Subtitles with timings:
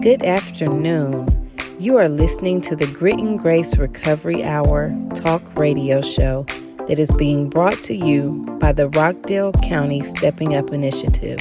[0.00, 1.50] Good afternoon.
[1.78, 6.44] You are listening to the Grit and Grace Recovery Hour talk radio show
[6.86, 11.38] that is being brought to you by the Rockdale County Stepping Up Initiative.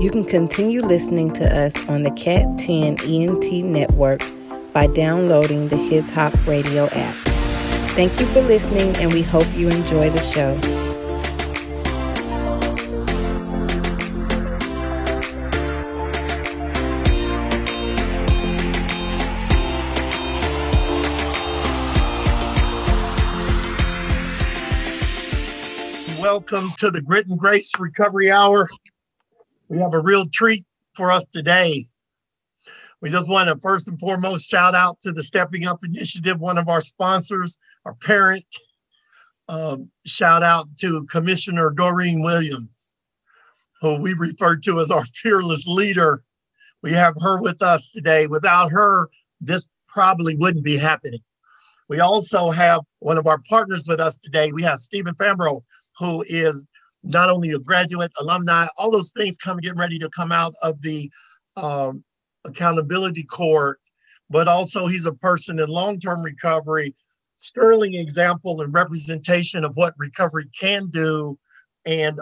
[0.00, 4.20] You can continue listening to us on the Cat 10 ENT network
[4.72, 7.16] by downloading the His Hop Radio app.
[7.90, 10.77] Thank you for listening, and we hope you enjoy the show.
[26.50, 28.68] Welcome to the Grit and Grace Recovery Hour.
[29.68, 31.88] We have a real treat for us today.
[33.02, 36.56] We just want to first and foremost shout out to the Stepping Up Initiative, one
[36.56, 38.46] of our sponsors, our parent.
[39.48, 42.94] Um, shout out to Commissioner Doreen Williams,
[43.82, 46.22] who we refer to as our fearless leader.
[46.82, 48.26] We have her with us today.
[48.26, 51.20] Without her, this probably wouldn't be happening.
[51.88, 54.52] We also have one of our partners with us today.
[54.52, 55.62] We have Stephen Fambro,
[55.98, 56.64] who is
[57.02, 60.80] not only a graduate, alumni, all those things come getting ready to come out of
[60.82, 61.10] the
[61.56, 62.04] um,
[62.44, 63.80] accountability court,
[64.30, 66.94] but also he's a person in long-term recovery,
[67.36, 71.38] sterling example and representation of what recovery can do
[71.86, 72.20] and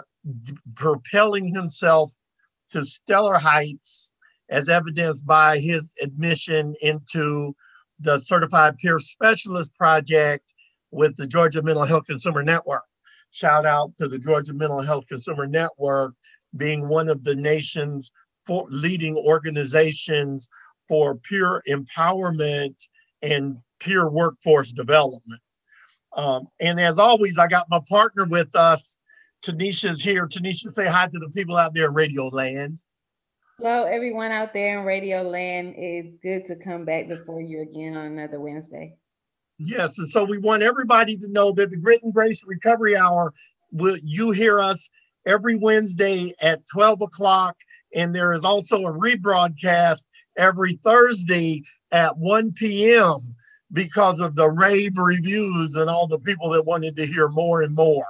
[0.75, 2.11] propelling himself
[2.69, 4.13] to stellar heights
[4.49, 7.55] as evidenced by his admission into
[7.99, 10.53] the Certified Peer Specialist Project
[10.91, 12.83] with the Georgia Mental Health Consumer Network.
[13.31, 16.13] Shout out to the Georgia Mental Health Consumer Network
[16.55, 18.11] being one of the nation's
[18.49, 20.49] leading organizations
[20.87, 22.75] for peer empowerment
[23.21, 25.41] and peer workforce development.
[26.15, 28.97] Um, and as always, I got my partner with us.
[29.43, 30.27] Tanisha's here.
[30.27, 32.79] Tanisha, say hi to the people out there in Radio Land.
[33.59, 35.75] Hello, everyone out there in Radio Land.
[35.77, 38.97] It's good to come back before you again on another Wednesday.
[39.59, 43.33] Yes, and so we want everybody to know that the Grit and Grace Recovery Hour,
[43.71, 44.89] will you hear us
[45.25, 47.57] every Wednesday at 12 o'clock,
[47.95, 50.05] and there is also a rebroadcast
[50.37, 53.35] every Thursday at 1 p.m.
[53.73, 57.73] because of the rave reviews and all the people that wanted to hear more and
[57.73, 58.05] more.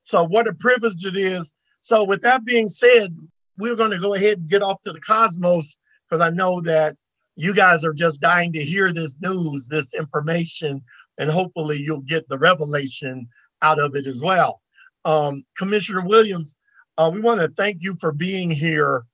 [0.00, 1.54] So what a privilege it is.
[1.80, 3.16] So with that being said,
[3.56, 5.78] we're going to go ahead and get off to the cosmos
[6.08, 6.96] because I know that
[7.38, 10.82] you guys are just dying to hear this news, this information,
[11.18, 13.28] and hopefully you'll get the revelation
[13.62, 14.60] out of it as well.
[15.04, 16.56] Um, Commissioner Williams,
[16.98, 19.04] uh, we want to thank you for being here.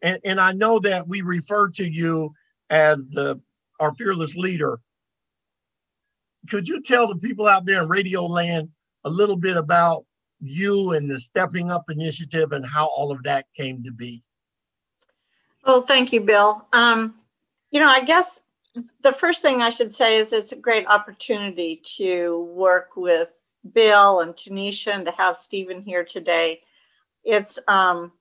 [0.00, 2.32] And, and I know that we refer to you
[2.70, 3.38] as the
[3.80, 4.80] our fearless leader.
[6.48, 8.70] Could you tell the people out there in Radio Land
[9.04, 10.06] a little bit about
[10.40, 14.22] you and the Stepping Up Initiative and how all of that came to be?
[15.66, 16.66] Well, thank you, Bill.
[16.72, 17.17] Um,
[17.70, 18.40] you know, I guess
[19.02, 24.20] the first thing I should say is it's a great opportunity to work with Bill
[24.20, 26.60] and Tanisha and to have Stephen here today.
[27.24, 28.12] It's um,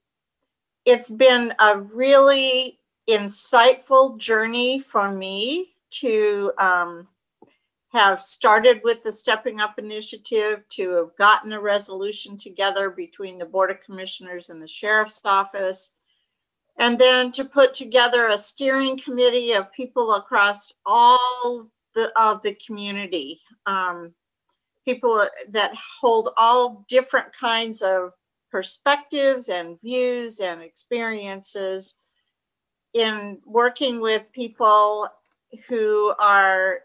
[0.86, 7.08] it's been a really insightful journey for me to um,
[7.90, 13.46] have started with the Stepping Up initiative, to have gotten a resolution together between the
[13.46, 15.92] Board of Commissioners and the Sheriff's Office,
[16.78, 22.56] and then to put together a steering committee of people across all the of the
[22.66, 24.14] community um,
[24.86, 28.12] people that hold all different kinds of
[28.50, 31.96] perspectives and views and experiences
[32.94, 35.08] in working with people
[35.68, 36.80] who are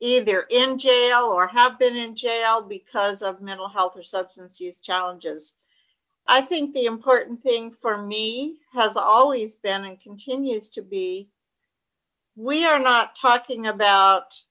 [0.00, 4.80] either in jail or have been in jail because of mental health or substance use
[4.80, 5.54] challenges
[6.32, 11.28] I think the important thing for me has always been and continues to be
[12.36, 14.44] we are not talking about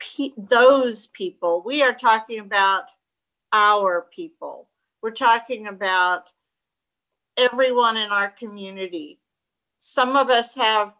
[0.00, 1.62] pe- those people.
[1.64, 2.86] We are talking about
[3.52, 4.68] our people.
[5.02, 6.30] We're talking about
[7.36, 9.20] everyone in our community.
[9.78, 10.98] Some of us have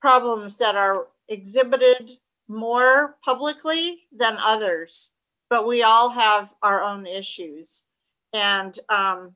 [0.00, 2.18] problems that are exhibited
[2.48, 5.12] more publicly than others,
[5.48, 7.84] but we all have our own issues.
[8.36, 9.32] And um,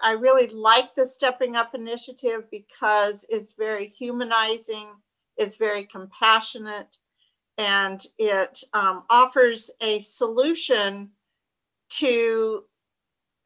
[0.00, 4.86] I really like the Stepping Up initiative because it's very humanizing,
[5.36, 6.96] it's very compassionate,
[7.58, 11.10] and it um, offers a solution
[11.90, 12.64] to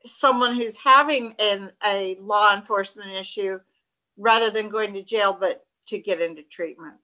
[0.04, 3.58] someone who's having an, a law enforcement issue
[4.16, 6.94] rather than going to jail, but to get into treatment.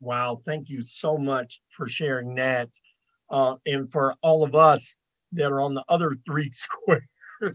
[0.00, 2.68] Wow, thank you so much for sharing that.
[3.30, 4.96] Uh, and for all of us
[5.32, 7.02] that are on the other three squares,
[7.42, 7.54] it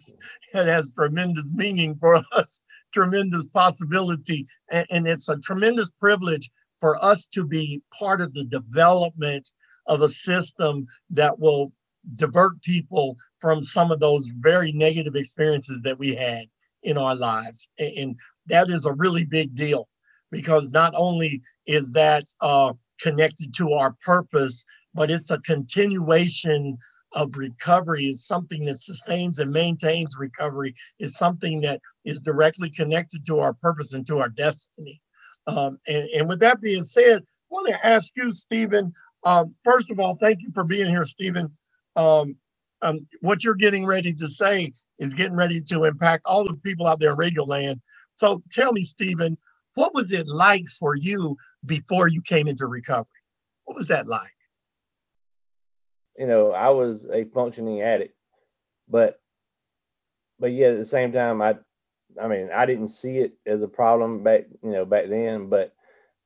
[0.54, 2.62] has tremendous meaning for us,
[2.94, 4.48] tremendous possibility.
[4.70, 6.50] And, and it's a tremendous privilege
[6.80, 9.50] for us to be part of the development
[9.88, 11.72] of a system that will
[12.16, 16.46] divert people from some of those very negative experiences that we had
[16.84, 17.70] in our lives.
[17.80, 18.16] And, and
[18.48, 19.88] that is a really big deal
[20.32, 26.78] because not only is that uh, connected to our purpose, but it's a continuation
[27.18, 33.28] of recovery is something that sustains and maintains recovery is something that is directly connected
[33.28, 35.02] to our purpose and to our destiny.
[35.48, 38.94] Um, and, and, with that being said i want to ask you stephen
[39.26, 41.52] um, first of all thank you for being here stephen.
[41.98, 42.38] Um,
[42.84, 46.88] um, what you're getting ready to say is getting ready to impact all the people
[46.88, 47.82] out there in radio land.
[48.16, 49.38] So tell me stephen
[49.76, 53.08] what was it like for you before you came into recovery?
[53.66, 54.32] What was that like
[56.18, 58.16] you know, I was a functioning addict,
[58.90, 59.20] but
[60.40, 61.58] but yet at the same time, I
[62.22, 65.74] I mean, I didn't see it as a problem back, you know, back then, but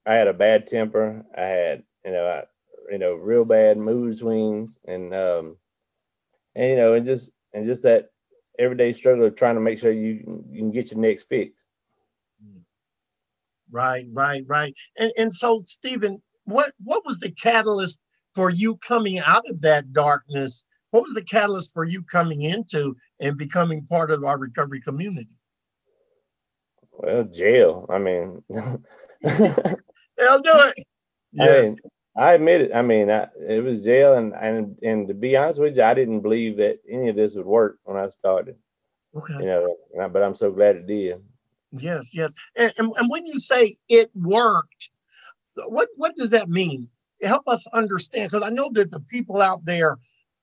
[0.06, 1.26] I had a bad temper.
[1.36, 5.58] I had, you know, I, you know, real bad mood swings and um
[6.56, 8.10] and you know, and just and just that
[8.60, 11.68] everyday struggle of trying to make sure you you can get your next fix.
[13.72, 14.76] Right, right, right.
[14.98, 18.02] And and so Stephen, what what was the catalyst
[18.36, 20.66] for you coming out of that darkness?
[20.92, 25.38] What was the catalyst for you coming into and becoming part of our recovery community?
[26.92, 27.86] Well, jail.
[27.89, 30.86] I mean, they'll do it.
[31.31, 31.66] Yes.
[31.66, 31.78] I, mean,
[32.18, 32.72] I admit it.
[32.75, 35.94] I mean, I, it was jail, and and and to be honest with you, I
[35.94, 38.56] didn't believe that any of this would work when I started.
[39.16, 39.33] Okay.
[39.39, 41.22] You know, but I'm so glad it did.
[41.72, 42.33] Yes, yes.
[42.56, 44.89] And, and, and when you say it worked,
[45.56, 46.89] what what does that mean?
[47.21, 49.97] Help us understand because I know that the people out there,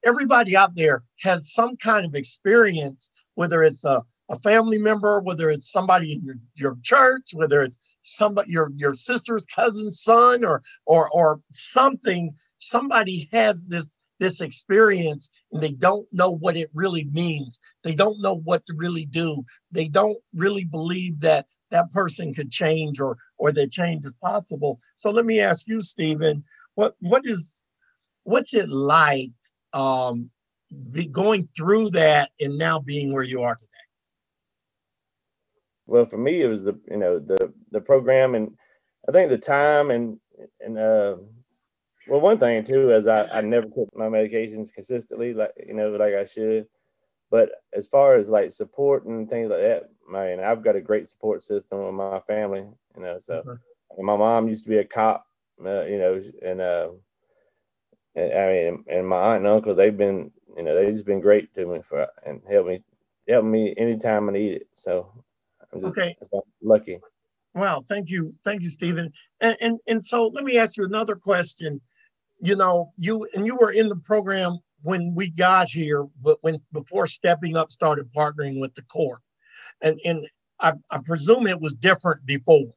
[0.05, 5.51] everybody out there has some kind of experience, whether it's a, a family member, whether
[5.51, 10.63] it's somebody in your, your church, whether it's somebody your your sister's cousin's son or
[10.87, 17.05] or or something, somebody has this this experience and they don't know what it really
[17.13, 17.61] means.
[17.85, 19.45] They don't know what to really do.
[19.71, 24.79] They don't really believe that that person could change or or that change is possible.
[24.97, 26.45] So let me ask you, Stephen,
[26.79, 27.57] what what is
[28.23, 29.33] what's it like
[29.73, 30.31] um
[30.93, 33.85] be going through that and now being where you are today
[35.87, 38.57] well for me it was the you know the the program and
[39.09, 40.21] i think the time and
[40.61, 41.17] and uh
[42.07, 45.91] well one thing too is i i never took my medications consistently like you know
[45.91, 46.65] like i should
[47.29, 51.09] but as far as like support and things like that man i've got a great
[51.09, 52.65] support system with my family
[52.97, 54.07] you know so mm-hmm.
[54.07, 55.28] my mom used to be a cop
[55.67, 56.89] uh, you know, and uh,
[58.17, 61.55] I mean, and my aunt and uncle, they've been, you know, they've just been great
[61.55, 62.83] to me for and help me,
[63.29, 64.69] help me anytime I need it.
[64.73, 65.13] So
[65.73, 66.15] I'm just okay.
[66.63, 66.99] lucky.
[67.55, 69.13] Well, thank you, thank you, Stephen.
[69.41, 71.81] And, and and so let me ask you another question.
[72.39, 76.59] You know, you and you were in the program when we got here, but when
[76.73, 79.21] before stepping up started partnering with the court,
[79.83, 80.27] and and
[80.61, 82.73] I, I presume it was different before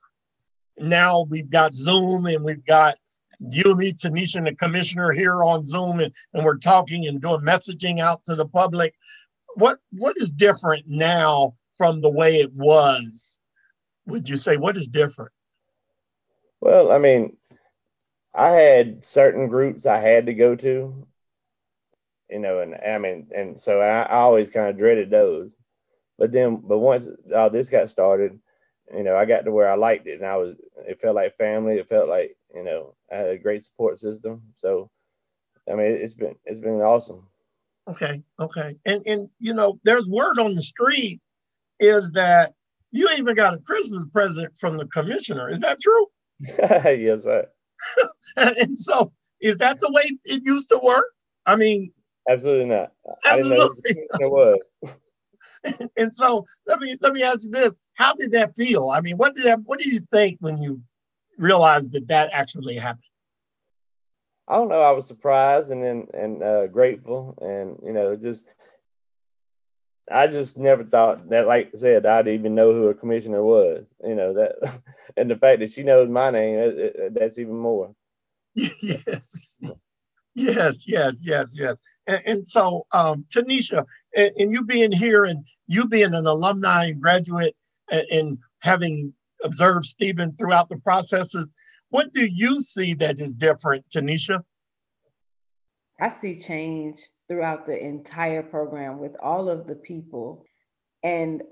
[0.78, 2.96] now we've got Zoom and we've got
[3.40, 7.42] you, me, Tanisha, and the commissioner here on Zoom, and, and we're talking and doing
[7.42, 8.94] messaging out to the public.
[9.56, 13.40] What what is different now from the way it was?
[14.06, 15.32] Would you say what is different?
[16.62, 17.38] Well, I mean,
[18.34, 21.08] I had certain groups I had to go to,
[22.30, 25.56] you know, and I mean, and so I, I always kind of dreaded those.
[26.18, 28.40] But then, but once all this got started,
[28.96, 30.56] you know, I got to where I liked it and I was,
[30.88, 31.76] it felt like family.
[31.76, 34.42] It felt like, you know, I had a great support system.
[34.56, 34.90] So,
[35.70, 37.28] I mean, it's been, it's been awesome.
[37.88, 38.24] Okay.
[38.40, 38.76] Okay.
[38.86, 41.22] And, and, you know, there's word on the street
[41.80, 42.54] is that
[42.92, 45.50] you even got a Christmas present from the commissioner.
[45.50, 46.08] Is that true?
[46.60, 47.48] yes, sir.
[48.36, 51.06] and so is that the way it used to work?
[51.46, 51.92] I mean,
[52.30, 52.92] absolutely not.
[53.26, 53.92] Absolutely.
[53.96, 54.60] it was.
[55.98, 58.90] and so let me let me ask you this: How did that feel?
[58.90, 59.60] I mean, what did that?
[59.64, 60.82] What did you think when you
[61.38, 63.04] realized that that actually happened?
[64.48, 64.82] I don't know.
[64.82, 68.48] I was surprised and then and uh, grateful, and you know, just
[70.10, 73.86] I just never thought that, like I said, I'd even know who a commissioner was.
[74.04, 74.82] You know that,
[75.18, 77.96] and the fact that she knows my name, it, it, that's even more.
[78.82, 79.58] Yes,
[80.34, 81.82] yes, yes, yes, yes.
[82.08, 86.86] And, and so, um, Tanisha, and, and, you being here and you being an alumni
[86.86, 87.56] and graduate
[87.92, 89.14] and, and having
[89.44, 91.54] observed Stephen throughout the processes,
[91.90, 94.42] what do you see that is different, Tanisha?
[96.00, 100.44] I see change throughout the entire program with all of the people.
[101.04, 101.44] And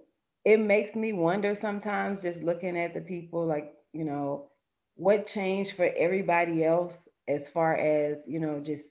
[0.43, 4.49] it makes me wonder sometimes just looking at the people like, you know,
[4.95, 8.87] what changed for everybody else as far as, you know, just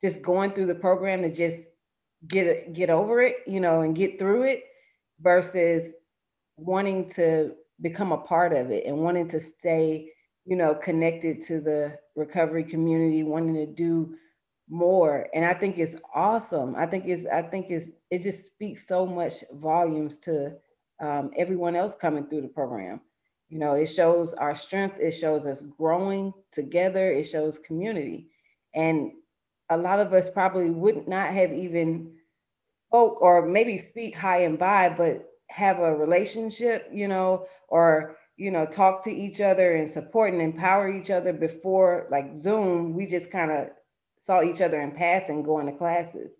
[0.00, 1.58] just going through the program to just
[2.26, 4.64] get get over it, you know, and get through it
[5.20, 5.94] versus
[6.56, 10.08] wanting to become a part of it and wanting to stay,
[10.44, 14.14] you know, connected to the recovery community, wanting to do
[14.68, 15.28] more.
[15.34, 16.74] And I think it's awesome.
[16.76, 20.54] I think it's I think it's it just speaks so much volumes to
[21.00, 23.00] um, everyone else coming through the program.
[23.48, 24.96] You know, it shows our strength.
[24.98, 27.12] It shows us growing together.
[27.12, 28.28] It shows community,
[28.74, 29.12] and
[29.70, 32.12] a lot of us probably would not have even
[32.88, 38.50] spoke or maybe speak high and by, but have a relationship, you know, or you
[38.50, 42.94] know, talk to each other and support and empower each other before like Zoom.
[42.94, 43.68] We just kind of
[44.18, 46.32] saw each other in passing going to classes.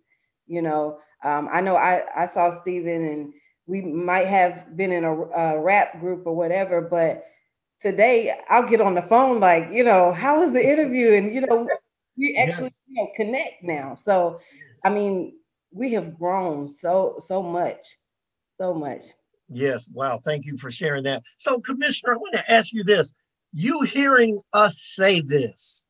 [0.47, 3.33] You know, um, I know I, I saw Stephen and
[3.67, 7.25] we might have been in a, a rap group or whatever, but
[7.79, 11.13] today I'll get on the phone like, you know, how was the interview?
[11.13, 11.67] And, you know,
[12.17, 12.83] we actually yes.
[12.87, 13.95] you know, connect now.
[13.95, 14.39] So,
[14.83, 15.33] I mean,
[15.71, 17.81] we have grown so, so much,
[18.57, 19.03] so much.
[19.49, 19.89] Yes.
[19.91, 20.19] Wow.
[20.23, 21.23] Thank you for sharing that.
[21.37, 23.13] So, Commissioner, I want to ask you this.
[23.53, 25.85] You hearing us say this,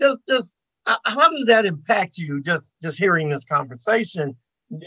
[0.00, 0.56] just, just
[0.86, 2.40] uh, how does that impact you?
[2.40, 4.36] Just, just hearing this conversation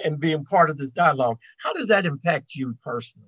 [0.04, 3.28] and being part of this dialogue, how does that impact you personally?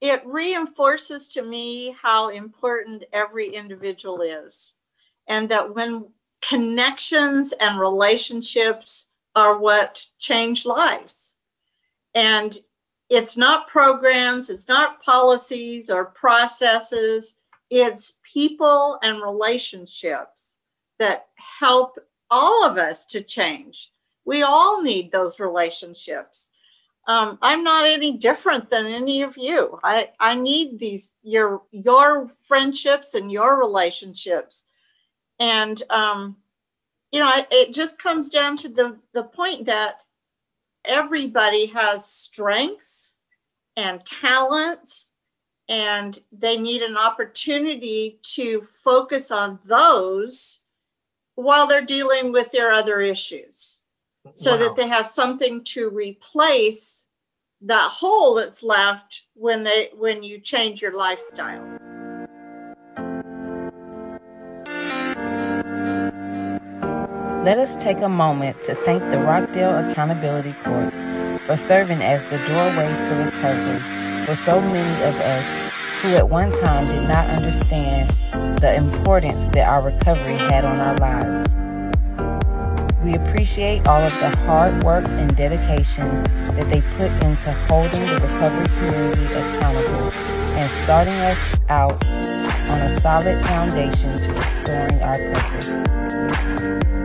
[0.00, 4.74] It reinforces to me how important every individual is,
[5.28, 6.06] and that when
[6.40, 11.34] connections and relationships are what change lives.
[12.14, 12.56] And
[13.10, 17.38] it's not programs, it's not policies or processes,
[17.70, 20.58] it's people and relationships
[20.98, 21.26] that
[21.60, 21.98] help
[22.30, 23.90] all of us to change.
[24.24, 26.50] We all need those relationships.
[27.06, 29.80] Um, I'm not any different than any of you.
[29.82, 34.64] I, I need these your your friendships and your relationships,
[35.38, 36.36] and um,
[37.12, 40.02] you know it just comes down to the the point that
[40.84, 43.16] everybody has strengths
[43.76, 45.10] and talents
[45.68, 50.60] and they need an opportunity to focus on those
[51.34, 53.80] while they're dealing with their other issues
[54.34, 54.58] so wow.
[54.58, 57.06] that they have something to replace
[57.60, 61.78] that hole that's left when they when you change your lifestyle.
[67.48, 70.96] Let us take a moment to thank the Rockdale Accountability Courts
[71.46, 76.52] for serving as the doorway to recovery for so many of us who at one
[76.52, 78.10] time did not understand
[78.60, 81.54] the importance that our recovery had on our lives.
[83.02, 86.24] We appreciate all of the hard work and dedication
[86.54, 90.12] that they put into holding the recovery community accountable
[90.52, 96.97] and starting us out on a solid foundation to restoring our purpose.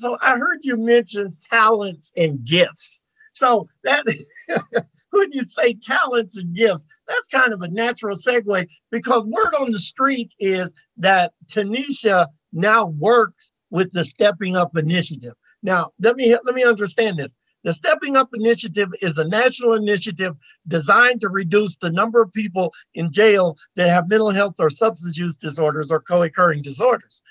[0.00, 3.02] So I heard you mention talents and gifts.
[3.32, 4.04] So that
[5.10, 9.72] when you say talents and gifts, that's kind of a natural segue because word on
[9.72, 15.34] the street is that Tanisha now works with the Stepping Up Initiative.
[15.62, 17.36] Now, let me let me understand this.
[17.62, 20.34] The Stepping Up Initiative is a national initiative
[20.66, 25.18] designed to reduce the number of people in jail that have mental health or substance
[25.18, 27.22] use disorders or co-occurring disorders.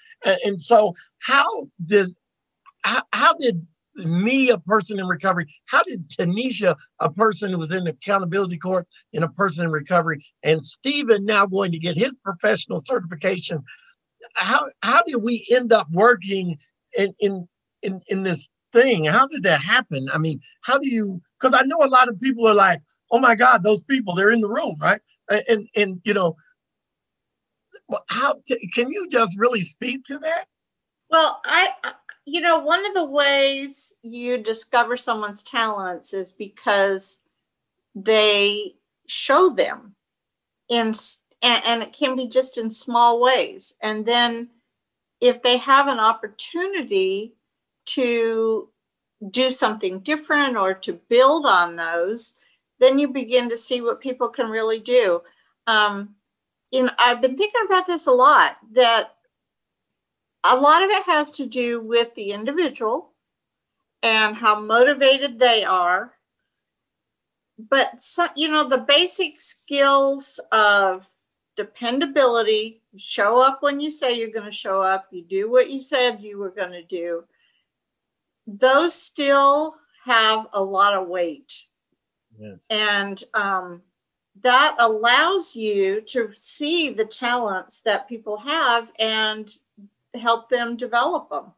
[0.45, 1.47] And, so, how
[1.85, 2.09] did
[2.83, 5.45] how, how did me, a person in recovery?
[5.65, 9.71] How did Tanisha, a person who was in the accountability court, and a person in
[9.71, 13.63] recovery, and Stephen now going to get his professional certification?
[14.35, 16.57] How how did we end up working
[16.97, 17.47] in in
[17.81, 19.05] in, in this thing?
[19.05, 20.07] How did that happen?
[20.13, 21.21] I mean, how do you?
[21.39, 22.81] Because I know a lot of people are like,
[23.11, 24.15] "Oh my God, those people!
[24.15, 26.35] They're in the room, right?" And and you know,
[28.07, 28.41] how
[28.73, 30.45] can you just really speak to that?
[31.09, 31.69] Well, I
[32.29, 37.21] you know, one of the ways you discover someone's talents is because
[37.95, 38.75] they
[39.07, 39.95] show them
[40.69, 40.93] in
[41.41, 43.75] and, and it can be just in small ways.
[43.81, 44.49] And then
[45.21, 47.33] if they have an opportunity
[47.87, 48.69] to
[49.31, 52.35] do something different or to build on those,
[52.79, 55.21] then you begin to see what people can really do.
[55.67, 56.15] Um,
[56.71, 59.15] you know, I've been thinking about this a lot that
[60.43, 63.13] a lot of it has to do with the individual
[64.01, 66.13] and how motivated they are.
[67.57, 71.05] But, so, you know, the basic skills of
[71.57, 75.07] dependability, You show up when you say you're going to show up.
[75.11, 77.25] You do what you said you were going to do.
[78.47, 81.65] Those still have a lot of weight.
[82.39, 82.65] Yes.
[82.69, 83.81] And um,
[84.41, 89.53] that allows you to see the talents that people have and
[90.15, 91.53] help them develop them.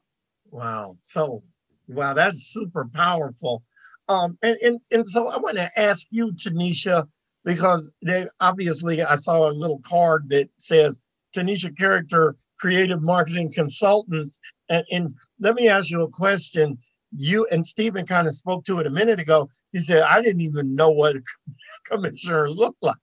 [0.50, 0.98] Wow.
[1.02, 1.42] So,
[1.88, 3.64] wow, that's super powerful.
[4.10, 7.08] Um, and, and, and so I want to ask you, Tanisha,
[7.46, 11.00] because they obviously I saw a little card that says
[11.36, 14.38] Tanisha Character Creative Marketing Consultant.
[14.70, 16.78] And, and let me ask you a question.
[17.14, 19.50] You and Stephen kind of spoke to it a minute ago.
[19.72, 21.16] He said, I didn't even know what
[21.86, 22.96] commissioners looked like,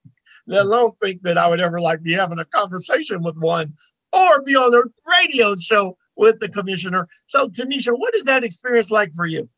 [0.47, 3.73] let alone think that I would ever like be having a conversation with one
[4.13, 7.07] or be on a radio show with the commissioner.
[7.27, 9.49] So, Tanisha, what is that experience like for you?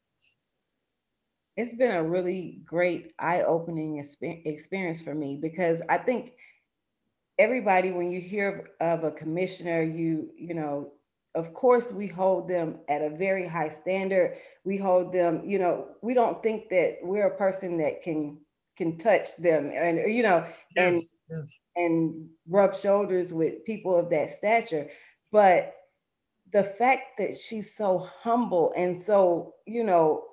[1.58, 4.04] It's been a really great eye-opening
[4.46, 6.34] experience for me because I think
[7.38, 10.94] everybody, when you hear of a commissioner, you you know,
[11.36, 14.38] of course, we hold them at a very high standard.
[14.64, 18.38] We hold them, you know, we don't think that we're a person that can
[18.82, 20.44] can touch them and uh, you know
[20.76, 21.60] and yes, yes.
[21.76, 24.88] and rub shoulders with people of that stature.
[25.32, 25.76] But
[26.52, 30.24] the fact that she's so humble and so you know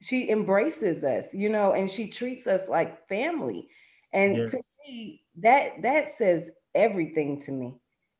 [0.00, 3.68] she embraces us you know and she treats us like family.
[4.14, 4.50] And yes.
[4.52, 7.74] to me that that says everything to me.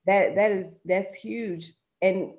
[0.07, 1.73] That that is that's huge.
[2.02, 2.35] And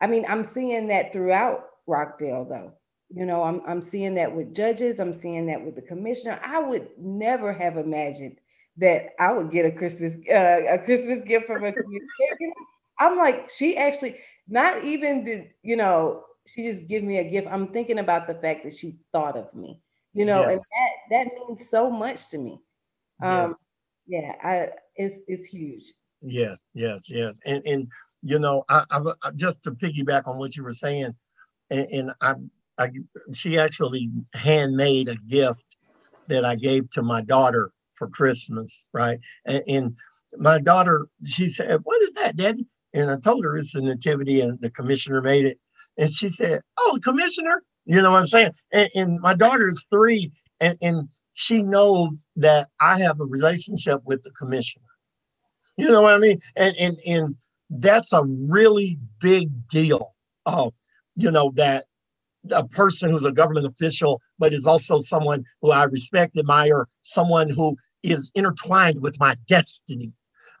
[0.00, 2.72] i mean i'm seeing that throughout rockdale though
[3.14, 6.40] you know, I'm I'm seeing that with judges, I'm seeing that with the commissioner.
[6.44, 8.38] I would never have imagined
[8.78, 11.72] that I would get a Christmas uh, a Christmas gift from a
[12.98, 14.16] I'm like, she actually
[14.48, 17.46] not even did, you know, she just give me a gift.
[17.50, 19.80] I'm thinking about the fact that she thought of me,
[20.12, 20.48] you know, yes.
[20.50, 22.60] and that that means so much to me.
[23.22, 23.54] Um
[24.08, 24.32] yes.
[24.42, 25.84] yeah, I it's it's huge.
[26.22, 27.38] Yes, yes, yes.
[27.46, 27.88] And and
[28.22, 31.14] you know, I, I just to piggyback on what you were saying,
[31.70, 32.90] and, and I'm I,
[33.32, 35.64] she actually handmade a gift
[36.28, 39.18] that I gave to my daughter for Christmas, right?
[39.46, 39.96] And, and,
[40.38, 44.40] my daughter, she said, "What is that, Daddy?" And I told her it's a nativity,
[44.40, 45.58] and the commissioner made it.
[45.96, 48.50] And she said, "Oh, commissioner," you know what I'm saying?
[48.72, 54.00] And, and my daughter is three, and, and she knows that I have a relationship
[54.04, 54.84] with the commissioner.
[55.76, 56.38] You know what I mean?
[56.56, 57.36] And and and
[57.70, 60.14] that's a really big deal.
[60.44, 60.72] Oh,
[61.14, 61.85] you know that
[62.52, 67.48] a person who's a government official, but is also someone who I respect, admire, someone
[67.48, 70.12] who is intertwined with my destiny,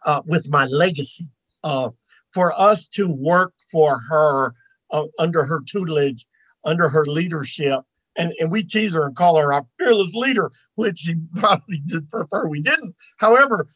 [0.04, 1.26] uh, with my legacy.
[1.64, 1.90] Uh,
[2.32, 4.52] for us to work for her
[4.90, 6.26] uh, under her tutelage,
[6.64, 7.80] under her leadership,
[8.16, 12.10] and, and we tease her and call her our fearless leader, which she probably did
[12.10, 12.94] prefer we didn't.
[13.18, 13.66] However,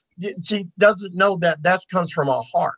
[0.45, 2.75] she doesn't know that that comes from our heart.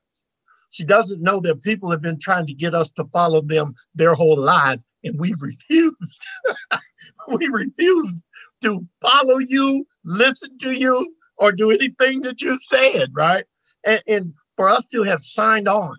[0.73, 4.15] She doesn't know that people have been trying to get us to follow them their
[4.15, 6.27] whole lives, and we refused.
[7.29, 8.25] we refused
[8.63, 13.45] to follow you, listen to you, or do anything that you said, right?
[13.85, 15.97] And, and for us to have signed on,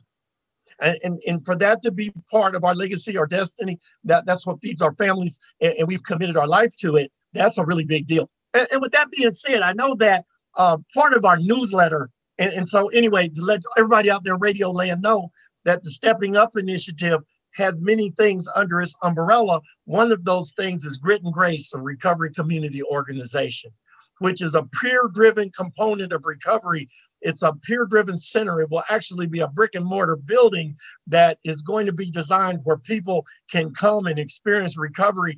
[0.79, 4.47] and, and, and, for that to be part of our legacy, our destiny, that, that's
[4.47, 7.11] what feeds our families, and, and we've committed our life to it.
[7.33, 8.27] That's a really big deal.
[8.55, 10.25] And, and with that being said, I know that
[10.57, 12.09] uh, part of our newsletter
[12.43, 15.31] and, and so, anyway, to let everybody out there, radio land, know
[15.63, 17.21] that the Stepping Up Initiative
[17.55, 19.61] has many things under its umbrella.
[19.85, 23.71] One of those things is Grit and Grace, a recovery community organization,
[24.19, 26.89] which is a peer driven component of recovery
[27.23, 28.61] it's a peer driven center.
[28.61, 30.75] It will actually be a brick and mortar building
[31.07, 35.37] that is going to be designed where people can come and experience recovery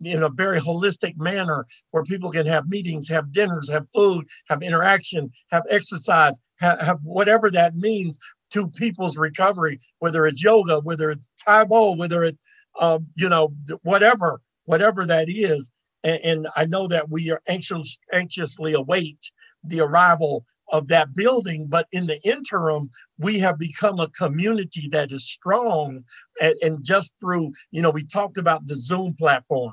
[0.00, 4.62] in a very holistic manner, where people can have meetings, have dinners, have food, have
[4.62, 8.18] interaction, have exercise, have, have whatever that means
[8.50, 12.40] to people's recovery, whether it's yoga, whether it's Tae Bo, whether it's,
[12.80, 15.72] um, you know, whatever, whatever that is.
[16.02, 19.30] And, and I know that we are anxious, anxiously await
[19.62, 21.66] the arrival of that building.
[21.68, 26.04] But in the interim, we have become a community that is strong.
[26.40, 29.72] And, and just through, you know, we talked about the Zoom platform.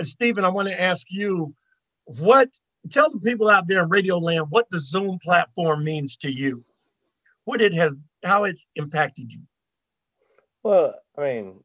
[0.00, 1.54] Stephen, I want to ask you
[2.04, 2.48] what,
[2.90, 6.64] tell the people out there in Radio Land what the Zoom platform means to you,
[7.44, 9.40] what it has, how it's impacted you.
[10.62, 11.62] Well, I mean,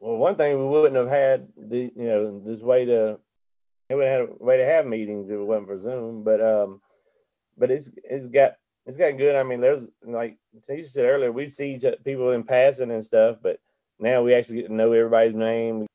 [0.00, 3.18] well, one thing we wouldn't have had the, you know, this way to,
[3.88, 6.22] we would have had a way to have meetings if it wasn't for Zoom.
[6.22, 6.80] But um,
[7.56, 8.54] but it's it's got
[8.86, 9.36] it's got good.
[9.36, 10.38] I mean, there's like
[10.68, 13.58] you said earlier, we see people in passing and stuff, but
[13.98, 15.86] now we actually get to know everybody's name,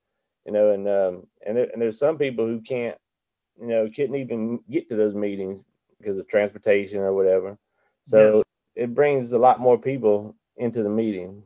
[0.46, 2.98] you know, and um and there, and there's some people who can't,
[3.60, 5.64] you know, couldn't even get to those meetings
[6.00, 7.58] because of transportation or whatever.
[8.04, 8.44] So Yes.
[8.76, 11.44] it brings a lot more people into the meeting.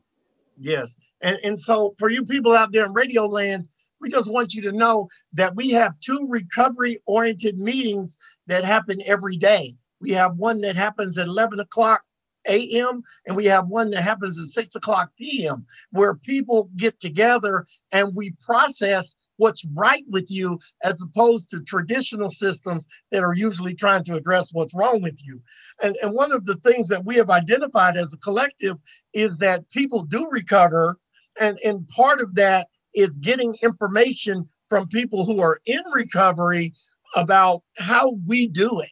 [0.58, 0.98] Yes.
[1.22, 3.68] And, and so for you people out there in radio land,
[4.00, 9.02] we just want you to know that we have two recovery oriented meetings that happen
[9.06, 9.76] every day.
[10.06, 12.04] We have one that happens at 11 o'clock
[12.48, 13.02] a.m.
[13.26, 15.66] and we have one that happens at 6 o'clock p.m.
[15.92, 22.30] where people get together and we process what's right with you as opposed to traditional
[22.30, 25.42] systems that are usually trying to address what's wrong with you.
[25.82, 28.78] And, and one of the things that we have identified as a collective
[29.14, 30.98] is that people do recover.
[31.40, 36.74] And, and part of that is getting information from people who are in recovery
[37.16, 38.92] about how we do it,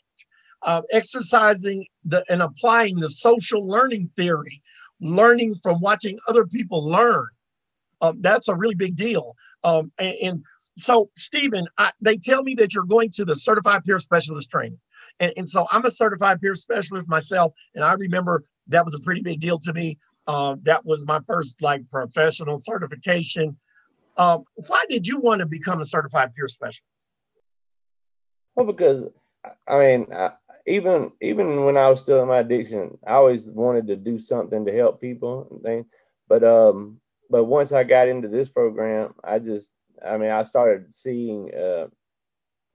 [0.65, 4.61] uh, exercising the, and applying the social learning theory,
[4.99, 7.27] learning from watching other people learn.
[8.01, 9.35] Um, that's a really big deal.
[9.63, 10.43] Um, and, and
[10.77, 14.79] so, Stephen, I, they tell me that you're going to the certified peer specialist training.
[15.19, 17.53] And, and so I'm a certified peer specialist myself.
[17.75, 19.99] And I remember that was a pretty big deal to me.
[20.25, 23.57] Uh, that was my first like professional certification.
[24.17, 27.11] Um, why did you want to become a certified peer specialist?
[28.55, 29.09] Well, because
[29.67, 30.07] I mean,
[30.65, 34.65] even even when I was still in my addiction, I always wanted to do something
[34.65, 35.85] to help people and things.
[36.27, 36.99] But um,
[37.29, 39.73] but once I got into this program, I just,
[40.05, 41.87] I mean, I started seeing, uh,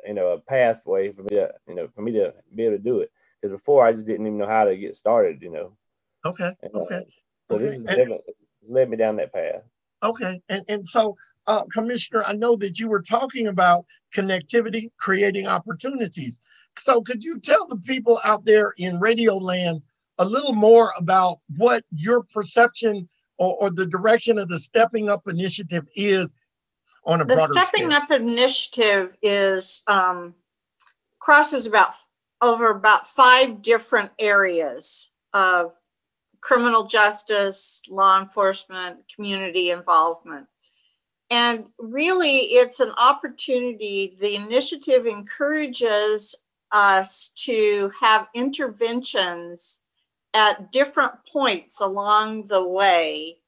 [0.07, 2.83] you know, a pathway for me to, you know, for me to be able to
[2.83, 3.11] do it.
[3.40, 5.77] Because before I just didn't even know how to get started, you know.
[6.24, 6.53] Okay.
[6.62, 7.07] And, uh, Okay.
[7.48, 7.64] so okay.
[7.64, 8.35] this is And- definitely
[8.68, 9.62] led me down that path.
[10.01, 11.16] Okay, and and so,
[11.48, 16.40] uh, Commissioner, I know that you were talking about connectivity, creating opportunities.
[16.78, 19.82] So, could you tell the people out there in Radio Land
[20.18, 25.28] a little more about what your perception or, or the direction of the Stepping Up
[25.28, 26.34] initiative is
[27.04, 27.48] on a broader scale?
[27.48, 28.02] The broader Stepping scale?
[28.02, 30.34] Up initiative is, um,
[31.18, 31.94] crosses about,
[32.40, 35.78] over about five different areas of
[36.40, 40.46] criminal justice, law enforcement, community involvement.
[41.30, 46.34] And really, it's an opportunity, the initiative encourages
[46.72, 49.81] us to have interventions
[50.35, 53.38] at different points along the way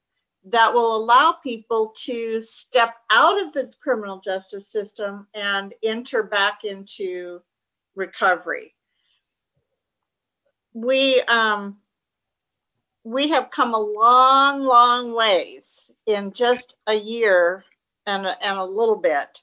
[0.43, 6.63] that will allow people to step out of the criminal justice system and enter back
[6.63, 7.41] into
[7.95, 8.73] recovery.
[10.73, 11.77] We um,
[13.03, 17.63] we have come a long, long ways in just a year
[18.05, 19.41] and a, and a little bit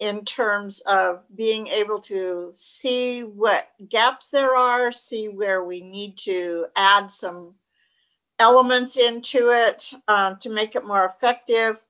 [0.00, 6.16] in terms of being able to see what gaps there are, see where we need
[6.16, 7.54] to add some
[8.38, 11.82] elements into it um, to make it more effective.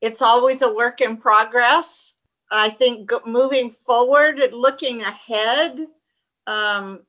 [0.00, 2.14] It's always a work in progress.
[2.50, 5.86] I think moving forward looking ahead,
[6.46, 7.02] um,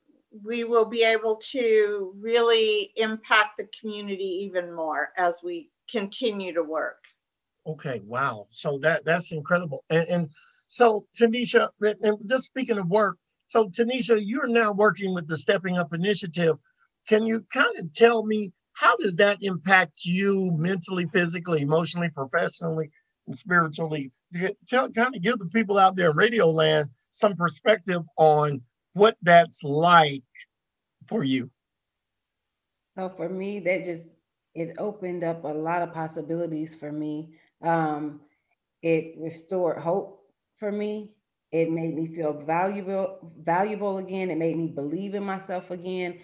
[0.44, 6.62] we will be able to really impact the community even more as we continue to
[6.62, 6.99] work.
[7.70, 8.46] Okay, wow.
[8.50, 9.84] So that that's incredible.
[9.90, 10.30] And, and
[10.68, 15.78] so Tanisha, and just speaking of work, so Tanisha, you're now working with the Stepping
[15.78, 16.56] Up Initiative.
[17.08, 22.90] Can you kind of tell me how does that impact you mentally, physically, emotionally, professionally,
[23.26, 24.10] and spiritually?
[24.66, 28.62] Tell kind of give the people out there in Radio Land some perspective on
[28.94, 30.24] what that's like
[31.06, 31.50] for you.
[32.96, 34.08] So for me, that just
[34.54, 37.30] it opened up a lot of possibilities for me.
[37.62, 38.20] Um,
[38.82, 40.22] it restored hope
[40.58, 41.12] for me.
[41.52, 44.30] It made me feel valuable, valuable again.
[44.30, 46.20] It made me believe in myself again.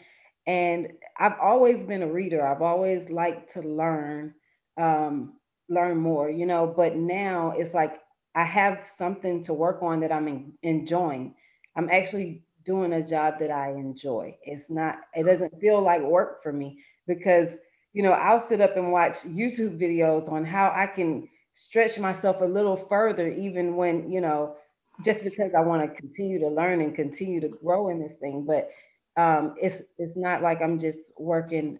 [0.46, 2.46] And I've always been a reader.
[2.46, 4.34] I've always liked to learn,
[4.76, 5.34] um,
[5.68, 6.72] learn more, you know.
[6.76, 7.98] But now it's like
[8.34, 11.34] I have something to work on that I'm en- enjoying.
[11.74, 14.36] I'm actually doing a job that I enjoy.
[14.42, 17.48] It's not, it doesn't feel like work for me because,
[17.96, 22.42] you know, I'll sit up and watch YouTube videos on how I can stretch myself
[22.42, 24.56] a little further, even when, you know,
[25.02, 28.44] just because I want to continue to learn and continue to grow in this thing.
[28.46, 28.68] But
[29.16, 31.78] um, it's it's not like I'm just working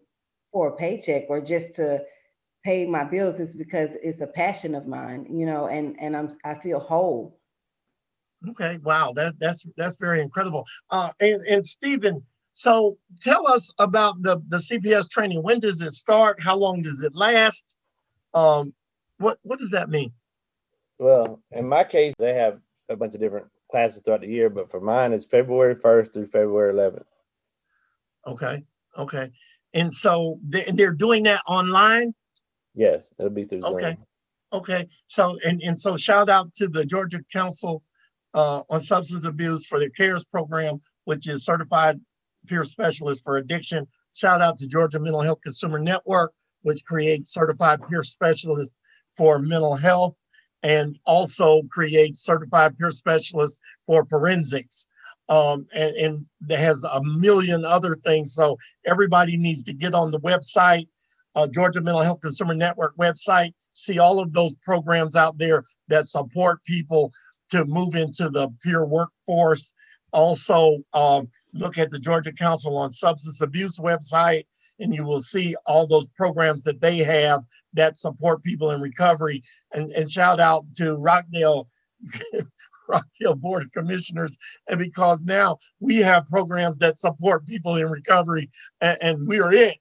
[0.55, 2.03] for a paycheck or just to
[2.65, 3.39] pay my bills.
[3.39, 7.39] It's because it's a passion of mine, you know, and and I'm I feel whole.
[8.49, 10.65] Okay, wow, that that's that's very incredible.
[10.89, 12.25] Uh, and and Stephen,
[12.57, 15.43] so tell us about the the CPS training.
[15.43, 16.43] When does it start?
[16.43, 17.75] How long does it last?
[18.33, 18.73] Um,
[19.19, 20.15] what what does that mean?
[20.99, 24.71] Well, in my case, they have a bunch of different classes throughout the year, but
[24.71, 27.05] for mine, it's February 1st through February 11th.
[28.27, 28.65] Okay,
[28.97, 29.31] okay,
[29.75, 32.15] and so they, they're doing that online.
[32.75, 33.75] Yes, it'll be through Zoom.
[33.75, 33.97] Okay.
[34.55, 37.83] Okay, so and and so shout out to the Georgia Council
[38.33, 41.99] uh, on Substance Abuse for their CARES program which is certified
[42.47, 43.87] peer specialist for addiction.
[44.15, 46.33] Shout out to Georgia Mental Health Consumer Network,
[46.63, 48.75] which creates certified peer specialists
[49.17, 50.15] for mental health
[50.63, 54.89] and also creates certified peer specialists for forensics.
[55.29, 58.33] Um, and, and has a million other things.
[58.33, 60.87] So everybody needs to get on the website,
[61.35, 66.07] uh, Georgia Mental Health Consumer Network website, see all of those programs out there that
[66.07, 67.13] support people
[67.51, 69.75] to move into the peer workforce.
[70.13, 74.45] Also, um, look at the Georgia Council on Substance Abuse website,
[74.79, 77.43] and you will see all those programs that they have
[77.75, 79.43] that support people in recovery.
[79.73, 81.69] And, and shout out to Rockdale.
[82.89, 84.39] Rockdale Board of Commissioners,
[84.69, 88.49] and because now we have programs that support people in recovery,
[88.81, 89.77] and, and we are it.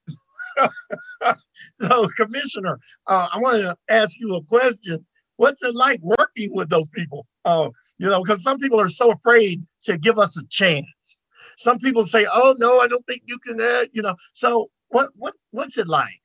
[1.81, 5.05] so, Commissioner, uh, I want to ask you a question.
[5.37, 7.27] What's it like working with those people?
[7.43, 11.21] Uh, you know, because some people are so afraid to give us a chance.
[11.57, 15.11] Some people say, "Oh no, I don't think you can." Uh, you know, so what?
[15.15, 15.35] What?
[15.51, 16.21] What's it like?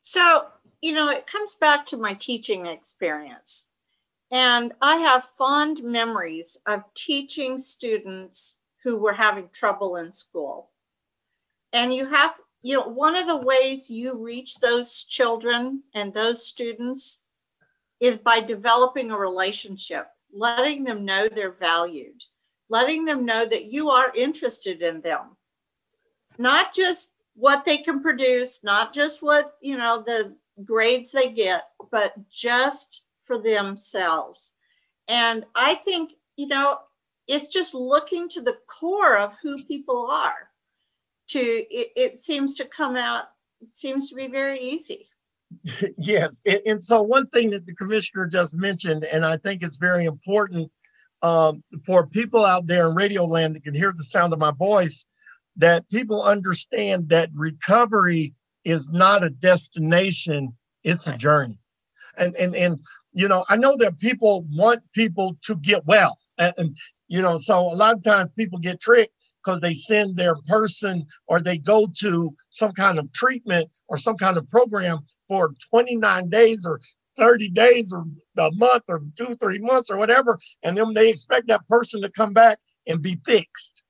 [0.00, 0.46] So
[0.80, 3.68] you know, it comes back to my teaching experience,
[4.30, 10.70] and I have fond memories of teaching students who were having trouble in school.
[11.72, 16.44] And you have, you know, one of the ways you reach those children and those
[16.44, 17.20] students
[18.00, 22.24] is by developing a relationship, letting them know they're valued,
[22.72, 25.36] letting them know that you are interested in them.
[26.38, 31.64] Not just what they can produce, not just what, you know, the grades they get,
[31.90, 34.52] but just for themselves.
[35.06, 36.78] And I think, you know,
[37.28, 40.48] it's just looking to the core of who people are
[41.28, 43.26] to it, it seems to come out
[43.60, 45.08] it seems to be very easy
[45.98, 46.40] yes.
[46.46, 50.06] And, and, so, one thing that the commissioner just mentioned, and I think is very
[50.06, 50.70] important
[51.22, 54.50] um, for people out there in radio land that can hear the sound of my
[54.50, 55.06] voice,
[55.56, 61.58] that people understand that recovery is not a destination, it's a journey.
[62.16, 62.80] And, and, and,
[63.12, 66.18] you know, I know that people want people to get well.
[66.38, 66.76] And, and
[67.08, 71.06] you know, so a lot of times people get tricked because they send their person
[71.26, 76.28] or they go to some kind of treatment or some kind of program for 29
[76.28, 76.80] days or
[77.16, 78.04] 30 days or
[78.36, 80.38] a month or two, three months or whatever.
[80.62, 83.82] And then they expect that person to come back and be fixed.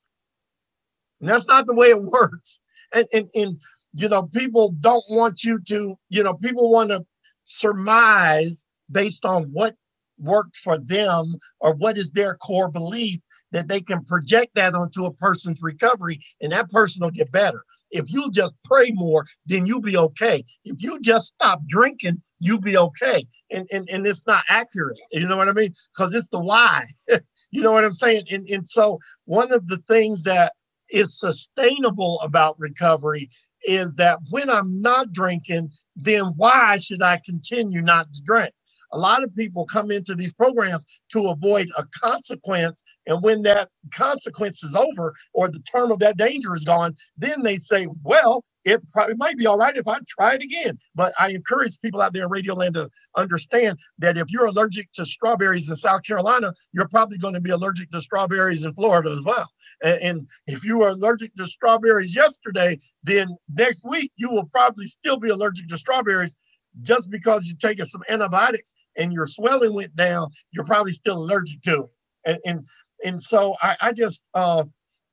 [1.20, 2.60] And that's not the way it works.
[2.92, 3.56] And, and, and
[3.94, 7.04] you know, people don't want you to, you know, people want to
[7.44, 9.76] surmise based on what
[10.18, 15.04] worked for them or what is their core belief that they can project that onto
[15.04, 17.62] a person's recovery and that person will get better.
[17.90, 20.44] If you just pray more, then you'll be okay.
[20.64, 23.24] If you just stop drinking, you'll be okay.
[23.50, 24.98] And and, and it's not accurate.
[25.12, 25.74] You know what I mean?
[25.94, 26.84] Because it's the why.
[27.50, 28.24] you know what I'm saying?
[28.30, 30.52] And, and so one of the things that
[30.90, 33.30] is sustainable about recovery
[33.64, 38.52] is that when I'm not drinking, then why should I continue not to drink?
[38.92, 42.82] A lot of people come into these programs to avoid a consequence.
[43.06, 47.42] And when that consequence is over or the term of that danger is gone, then
[47.42, 50.78] they say, well, it, it might be all right if I try it again.
[50.94, 54.92] But I encourage people out there in Radio Land to understand that if you're allergic
[54.92, 59.10] to strawberries in South Carolina, you're probably going to be allergic to strawberries in Florida
[59.10, 59.48] as well.
[59.82, 64.86] And, and if you were allergic to strawberries yesterday, then next week you will probably
[64.86, 66.36] still be allergic to strawberries
[66.80, 71.60] just because you're taking some antibiotics and your swelling went down, you're probably still allergic
[71.62, 71.90] to it.
[72.24, 72.66] And and,
[73.04, 74.64] and so I, I just uh,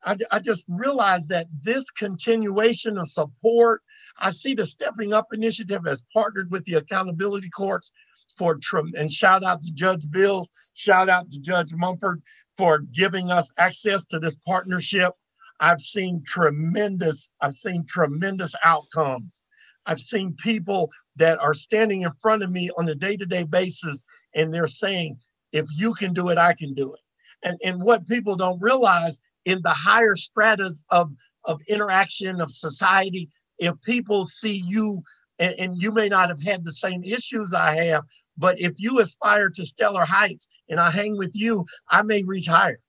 [0.03, 3.81] I, I just realized that this continuation of support,
[4.19, 7.91] I see the Stepping Up Initiative has partnered with the accountability courts
[8.37, 8.57] for
[8.95, 12.21] and shout out to Judge Bills, shout out to Judge Mumford
[12.57, 15.13] for giving us access to this partnership.
[15.59, 19.41] I've seen tremendous, I've seen tremendous outcomes.
[19.85, 24.53] I've seen people that are standing in front of me on a day-to-day basis and
[24.53, 25.17] they're saying
[25.51, 26.99] if you can do it i can do it
[27.43, 31.11] and and what people don't realize in the higher stratas of
[31.45, 35.01] of interaction of society if people see you
[35.39, 38.03] and, and you may not have had the same issues i have
[38.37, 42.47] but if you aspire to stellar heights and i hang with you i may reach
[42.47, 42.79] higher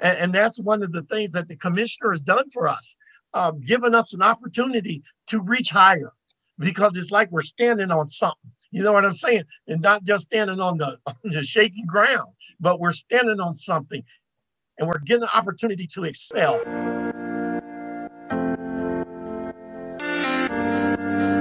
[0.00, 2.96] and, and that's one of the things that the commissioner has done for us
[3.34, 6.12] uh, given us an opportunity to reach higher
[6.58, 8.50] because it's like we're standing on something.
[8.70, 9.44] You know what I'm saying?
[9.66, 14.02] And not just standing on the, on the shaky ground, but we're standing on something
[14.82, 16.58] and we're getting the opportunity to excel.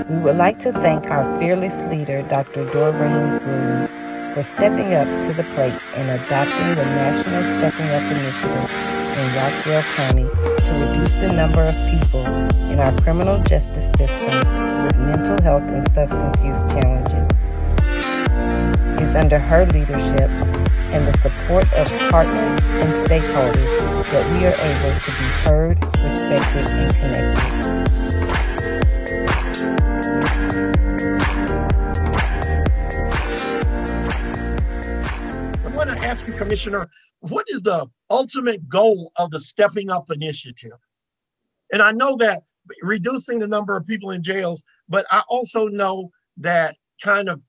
[0.08, 2.70] We would like to thank our fearless leader, Dr.
[2.70, 3.90] Doreen Williams,
[4.36, 8.70] for stepping up to the plate and adopting the National Stepping Up Initiative
[9.18, 10.28] in Rockdale County
[10.62, 12.26] to reduce the number of people
[12.72, 14.36] in our criminal justice system
[14.84, 17.51] with mental health and substance use challenges.
[19.02, 20.30] It's under her leadership
[20.92, 26.68] and the support of partners and stakeholders that we are able to be heard, respected,
[26.68, 27.52] and connected.
[35.66, 36.90] I want to ask you, Commissioner,
[37.22, 40.78] what is the ultimate goal of the Stepping Up Initiative?
[41.72, 42.44] And I know that
[42.82, 47.42] reducing the number of people in jails, but I also know that kind of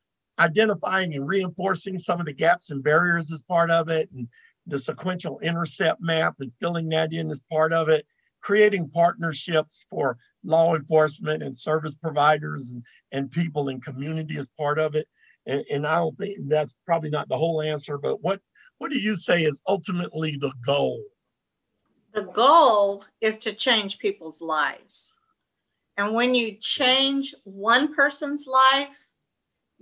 [0.42, 4.28] identifying and reinforcing some of the gaps and barriers is part of it, and
[4.66, 8.06] the sequential intercept map and filling that in is part of it,
[8.40, 14.78] creating partnerships for law enforcement and service providers and, and people in community is part
[14.78, 15.06] of it.
[15.46, 18.40] And, and I don't think that's probably not the whole answer, but what
[18.78, 21.00] what do you say is ultimately the goal?
[22.14, 25.14] The goal is to change people's lives.
[25.96, 28.98] And when you change one person's life,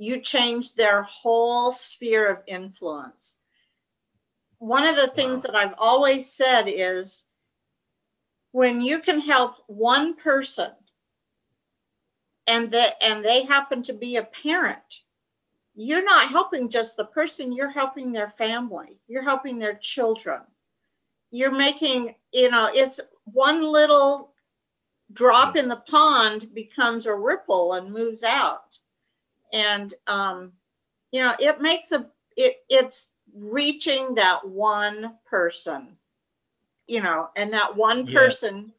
[0.00, 3.36] you change their whole sphere of influence.
[4.56, 7.26] One of the things that I've always said is
[8.52, 10.70] when you can help one person
[12.46, 15.02] and that and they happen to be a parent
[15.74, 20.40] you're not helping just the person you're helping their family you're helping their children.
[21.30, 24.32] You're making you know it's one little
[25.12, 25.58] drop hmm.
[25.58, 28.79] in the pond becomes a ripple and moves out
[29.52, 30.52] and um
[31.12, 35.96] you know it makes a it it's reaching that one person
[36.86, 38.72] you know and that one person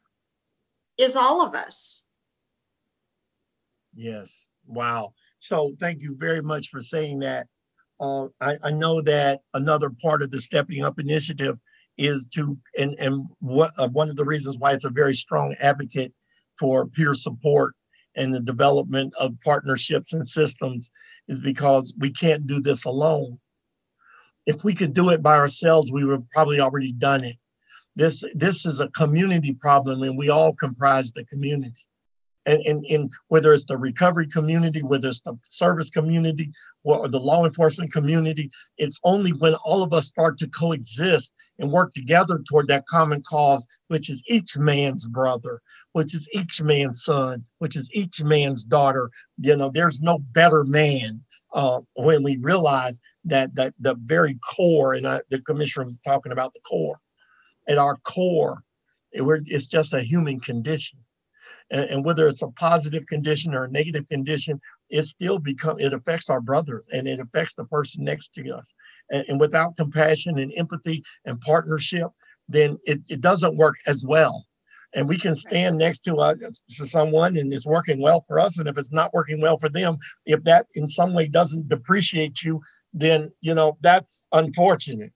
[0.98, 2.02] is all of us
[3.94, 4.50] Yes.
[4.66, 5.12] Wow.
[5.40, 7.46] So thank you very much for saying that.
[8.00, 11.60] Uh, I, I know that another part of the Stepping Up initiative
[11.98, 15.54] is to, and, and what, uh, one of the reasons why it's a very strong
[15.60, 16.12] advocate
[16.58, 17.74] for peer support
[18.16, 20.90] and the development of partnerships and systems
[21.28, 23.38] is because we can't do this alone.
[24.46, 27.36] If we could do it by ourselves, we would have probably already done it.
[27.94, 31.86] This, this is a community problem and we all comprise the community
[32.46, 36.50] and, and, and whether it's the recovery community, whether it's the service community,
[36.84, 41.70] or the law enforcement community, it's only when all of us start to coexist and
[41.70, 45.60] work together toward that common cause, which is each man's brother,
[45.92, 49.10] which is each man's son, which is each man's daughter.
[49.38, 51.22] You know, there's no better man
[51.54, 56.32] uh, when we realize that that the very core, and I, the commissioner was talking
[56.32, 56.98] about the core,
[57.68, 58.64] at our core,
[59.12, 60.98] it, it's just a human condition
[61.70, 65.92] and, and whether it's a positive condition or a negative condition, it still become it
[65.92, 68.72] affects our brothers and it affects the person next to us.
[69.10, 72.08] And, and without compassion and empathy and partnership,
[72.48, 74.46] then it, it doesn't work as well.
[74.94, 78.58] And we can stand next to, uh, to someone and it's working well for us.
[78.58, 79.96] And if it's not working well for them,
[80.26, 82.60] if that in some way doesn't depreciate you,
[82.92, 85.12] then you know that's unfortunate.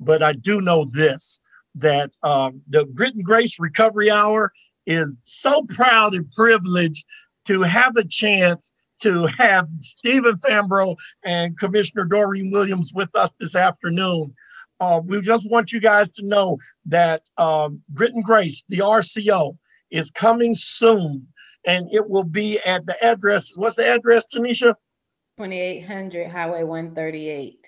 [0.00, 1.40] But I do know this
[1.76, 4.52] that um, the Grit and Grace Recovery Hour
[4.86, 7.04] is so proud and privileged
[7.46, 13.56] to have a chance to have Stephen Fambro and Commissioner Doreen Williams with us this
[13.56, 14.34] afternoon.
[14.80, 19.56] Uh, we just want you guys to know that um, Grit and Grace, the RCO,
[19.90, 21.26] is coming soon,
[21.66, 23.56] and it will be at the address.
[23.56, 24.74] What's the address, Tanisha?
[25.38, 27.58] 2800 Highway 138.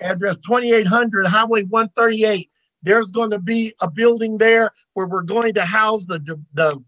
[0.00, 2.50] Address 2800 Highway 138.
[2.82, 6.82] There's going to be a building there where we're going to house the, the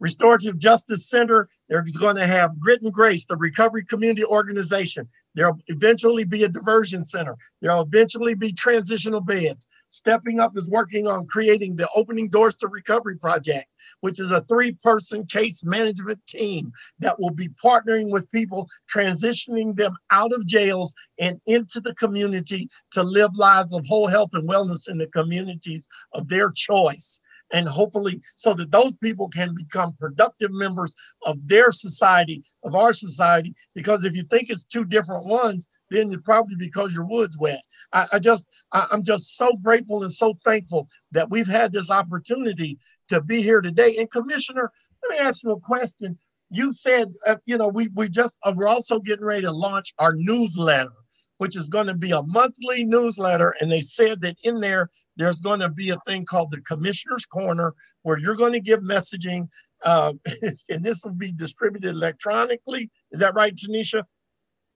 [0.00, 1.48] Restorative Justice Center.
[1.68, 5.08] There's going to have Grit and Grace, the Recovery Community Organization.
[5.34, 7.36] There'll eventually be a diversion center.
[7.60, 9.66] There'll eventually be transitional beds.
[9.88, 13.66] Stepping Up is working on creating the Opening Doors to Recovery Project,
[14.00, 19.76] which is a three person case management team that will be partnering with people, transitioning
[19.76, 24.48] them out of jails and into the community to live lives of whole health and
[24.48, 27.20] wellness in the communities of their choice
[27.52, 30.94] and hopefully so that those people can become productive members
[31.24, 33.54] of their society, of our society.
[33.74, 37.60] Because if you think it's two different ones, then it's probably because your wood's wet.
[37.92, 41.90] I, I just, I, I'm just so grateful and so thankful that we've had this
[41.90, 42.78] opportunity
[43.10, 43.96] to be here today.
[43.98, 44.72] And Commissioner,
[45.02, 46.18] let me ask you a question.
[46.50, 49.94] You said, uh, you know, we we just uh, we're also getting ready to launch
[49.98, 50.92] our newsletter,
[51.38, 55.40] which is going to be a monthly newsletter, and they said that in there there's
[55.40, 59.48] going to be a thing called the Commissioner's Corner, where you're going to give messaging,
[59.84, 60.12] uh,
[60.68, 62.90] and this will be distributed electronically.
[63.10, 64.04] Is that right, Tanisha?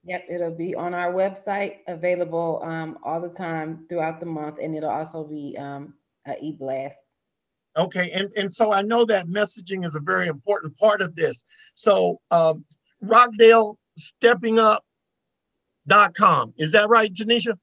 [0.03, 4.75] Yep, it'll be on our website, available um, all the time throughout the month, and
[4.75, 6.99] it'll also be um, a e-blast.
[7.75, 11.43] Okay, and, and so I know that messaging is a very important part of this.
[11.75, 12.63] So um,
[13.01, 16.53] Rockdale stepping up.com.
[16.57, 17.57] Is that right, Tanisha?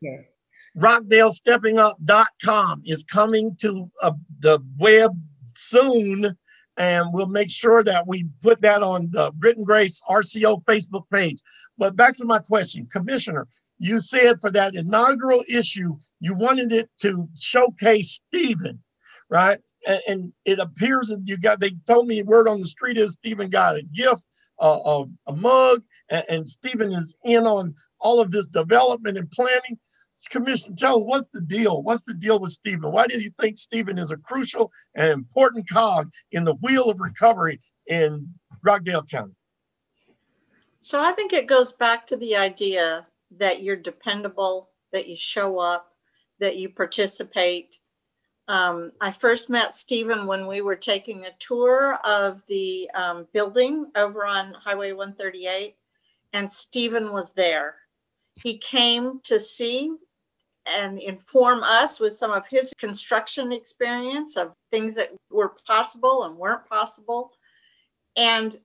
[0.00, 0.37] Yes.
[0.78, 5.12] RockdaleSteppingUp.com is coming to uh, the web
[5.44, 6.36] soon,
[6.76, 11.04] and we'll make sure that we put that on the Grit and Grace RCO Facebook
[11.12, 11.38] page.
[11.76, 13.48] But back to my question, Commissioner,
[13.78, 18.82] you said for that inaugural issue, you wanted it to showcase Stephen,
[19.30, 19.58] right?
[19.86, 23.14] And, and it appears that you got, they told me word on the street is
[23.14, 24.24] Stephen got a gift,
[24.60, 29.30] uh, a, a mug, and, and Stephen is in on all of this development and
[29.30, 29.78] planning.
[30.26, 31.82] Commission, tell us what's the deal?
[31.82, 32.90] What's the deal with Stephen?
[32.90, 37.00] Why do you think Stephen is a crucial and important cog in the wheel of
[37.00, 39.34] recovery in Rockdale County?
[40.80, 43.06] So I think it goes back to the idea
[43.36, 45.92] that you're dependable, that you show up,
[46.40, 47.76] that you participate.
[48.48, 53.90] Um, I first met Stephen when we were taking a tour of the um, building
[53.96, 55.76] over on Highway 138,
[56.32, 57.76] and Stephen was there.
[58.42, 59.90] He came to see
[60.68, 66.36] and inform us with some of his construction experience of things that were possible and
[66.36, 67.32] weren't possible.
[68.16, 68.56] And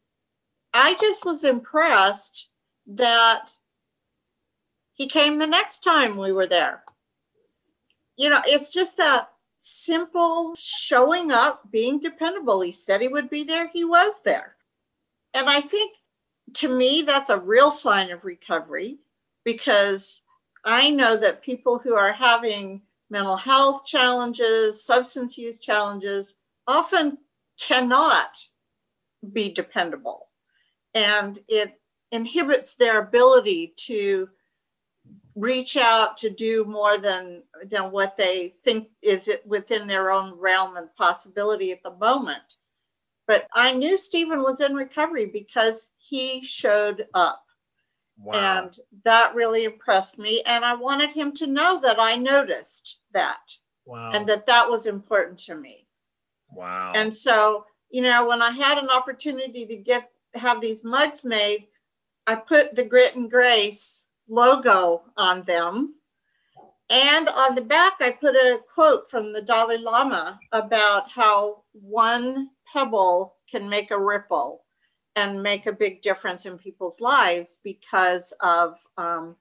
[0.74, 2.52] I just was impressed
[2.88, 3.56] that
[4.94, 6.84] he came the next time we were there.
[8.18, 9.30] You know, it's just that
[9.60, 12.62] simple showing up, being dependable.
[12.62, 14.56] He said he would be there, he was there.
[15.34, 15.98] And I think
[16.56, 18.98] to me, that's a real sign of recovery
[19.44, 20.22] because
[20.66, 26.36] I know that people who are having mental health challenges, substance use challenges,
[26.68, 27.18] often
[27.60, 28.38] cannot
[29.32, 30.30] be dependable.
[30.94, 31.80] And it
[32.12, 34.30] inhibits their ability to
[35.36, 40.38] reach out to do more than than what they think is it within their own
[40.40, 42.58] realm and possibility at the moment.
[43.26, 47.43] But I knew Stephen was in recovery because he showed up.
[48.24, 48.64] Wow.
[48.64, 50.42] And that really impressed me.
[50.46, 53.58] And I wanted him to know that I noticed that.
[53.86, 54.12] Wow.
[54.14, 55.88] And that that was important to me.
[56.50, 56.94] Wow.
[56.96, 61.68] And so, you know, when I had an opportunity to get have these mugs made,
[62.26, 65.96] I put the grit and grace logo on them.
[66.90, 72.50] And on the back, I put a quote from the Dalai Lama about how one
[72.72, 74.63] pebble can make a ripple
[75.16, 79.36] and make a big difference in people's lives because of um,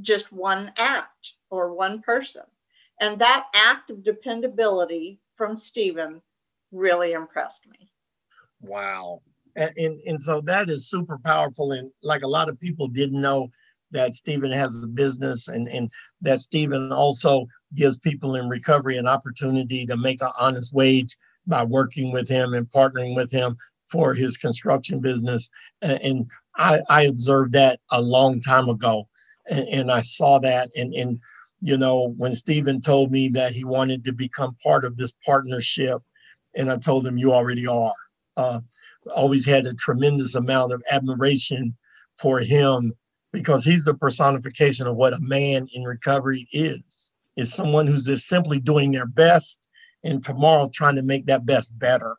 [0.00, 2.42] just one act or one person.
[3.00, 6.20] And that act of dependability from Stephen
[6.70, 7.90] really impressed me.
[8.60, 9.22] Wow.
[9.56, 11.72] And, and, and so that is super powerful.
[11.72, 13.48] And like a lot of people didn't know
[13.90, 15.90] that Stephen has a business and, and
[16.20, 21.64] that Stephen also gives people in recovery an opportunity to make an honest wage by
[21.64, 23.56] working with him and partnering with him
[23.90, 25.50] for his construction business.
[25.82, 29.08] And, I, I, observed that a long time ago.
[29.48, 30.70] And, and I saw that.
[30.76, 31.20] And, and,
[31.60, 36.02] you know, when Stephen told me that he wanted to become part of this partnership,
[36.54, 37.94] and I told him, You already are.
[38.36, 38.60] Uh,
[39.14, 41.76] always had a tremendous amount of admiration
[42.18, 42.92] for him
[43.32, 47.12] because he's the personification of what a man in recovery is.
[47.36, 49.66] Is someone who's just simply doing their best
[50.02, 52.16] and tomorrow trying to make that best better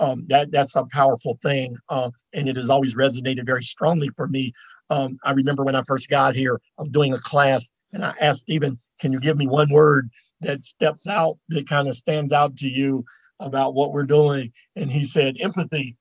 [0.00, 4.28] um, that that's a powerful thing, uh, and it has always resonated very strongly for
[4.28, 4.52] me.
[4.90, 8.14] Um, I remember when I first got here, I was doing a class, and I
[8.20, 12.32] asked Stephen, "Can you give me one word that steps out that kind of stands
[12.32, 13.04] out to you
[13.40, 15.96] about what we're doing?" And he said, "Empathy."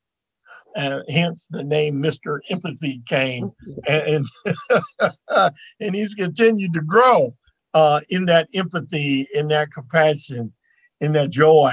[0.76, 2.40] Uh, hence the name Mr.
[2.50, 3.50] Empathy came,
[3.88, 4.26] and
[4.60, 5.12] and,
[5.80, 7.34] and he's continued to grow
[7.74, 10.52] uh, in that empathy, in that compassion,
[11.00, 11.72] in that joy.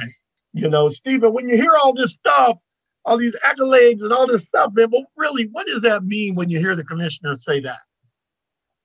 [0.53, 2.61] You know, Stephen, when you hear all this stuff,
[3.05, 6.51] all these accolades and all this stuff, man, but really, what does that mean when
[6.51, 7.81] you hear the commissioner say that?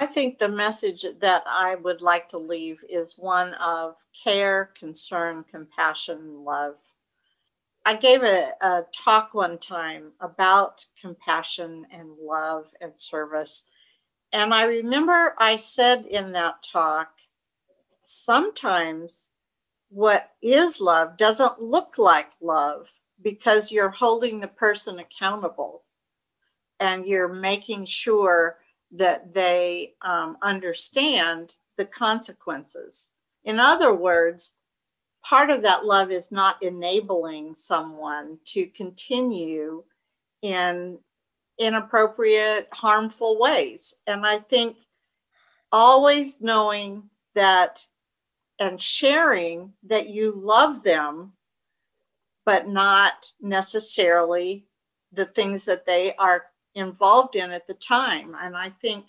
[0.00, 5.44] I think the message that I would like to leave is one of care, concern,
[5.44, 6.78] compassion, love.
[7.84, 13.66] I gave a, a talk one time about compassion and love and service.
[14.32, 17.10] And I remember I said in that talk,
[18.06, 19.28] sometimes
[19.90, 22.90] what is love doesn't look like love
[23.20, 25.84] because you're holding the person accountable
[26.78, 28.56] and you're making sure
[28.92, 33.10] that they um, understand the consequences.
[33.44, 34.54] In other words,
[35.24, 39.84] part of that love is not enabling someone to continue
[40.42, 40.98] in
[41.58, 43.94] inappropriate, harmful ways.
[44.06, 44.78] And I think
[45.70, 47.84] always knowing that
[48.58, 51.32] and sharing that you love them,
[52.44, 54.66] but not necessarily
[55.12, 58.36] the things that they are involved in at the time.
[58.40, 59.06] And I think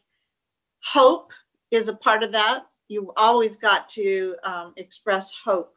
[0.84, 1.32] hope
[1.70, 2.66] is a part of that.
[2.88, 5.74] You always got to um, express hope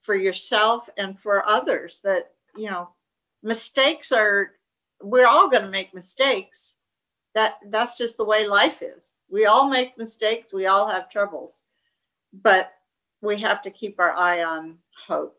[0.00, 2.90] for yourself and for others that, you know,
[3.42, 4.52] mistakes are,
[5.00, 6.76] we're all going to make mistakes.
[7.34, 9.22] That that's just the way life is.
[9.30, 10.52] We all make mistakes.
[10.52, 11.62] We all have troubles,
[12.30, 12.72] but
[13.22, 14.76] we have to keep our eye on
[15.06, 15.38] hope.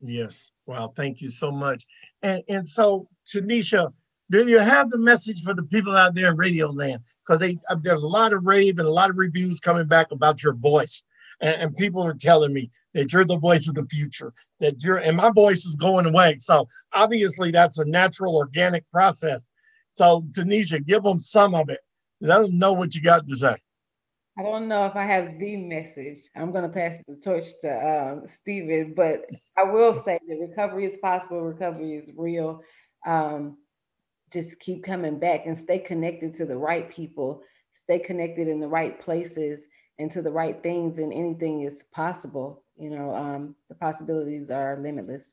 [0.00, 0.52] Yes.
[0.68, 0.92] Wow.
[0.94, 1.84] Thank you so much.
[2.22, 3.92] And and so, Tanisha,
[4.30, 7.02] do you have the message for the people out there in radio land?
[7.26, 10.12] Because they uh, there's a lot of rave and a lot of reviews coming back
[10.12, 11.04] about your voice.
[11.40, 14.98] And, and people are telling me that you're the voice of the future, that you're
[14.98, 16.36] and my voice is going away.
[16.38, 19.50] So obviously that's a natural organic process.
[19.92, 21.80] So Tanisha, give them some of it.
[22.20, 23.56] Let them know what you got to say.
[24.38, 26.18] I don't know if I have the message.
[26.36, 29.26] I'm going to pass the torch to um, Stephen, but
[29.58, 31.40] I will say that recovery is possible.
[31.40, 32.60] Recovery is real.
[33.04, 33.58] Um,
[34.32, 37.42] just keep coming back and stay connected to the right people,
[37.74, 39.66] stay connected in the right places
[39.98, 42.64] and to the right things, and anything is possible.
[42.78, 45.32] You know, um, the possibilities are limitless.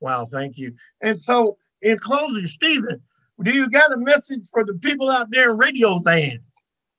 [0.00, 0.74] Wow, thank you.
[1.00, 3.00] And so, in closing, Stephen,
[3.42, 6.40] do you got a message for the people out there in radio land?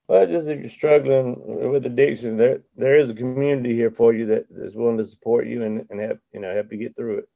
[0.08, 4.26] Well, just if you're struggling with addiction, there there is a community here for you
[4.28, 7.20] that is willing to support you and, and help you know help you get through
[7.20, 7.30] it.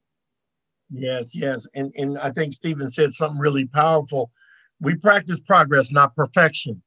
[0.94, 1.68] Yes, yes.
[1.74, 4.32] And and I think Stephen said something really powerful.
[4.80, 6.84] We practice progress, not perfection.